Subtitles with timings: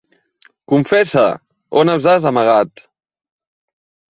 [0.71, 1.25] Confessa:
[1.83, 2.85] on els has amagat?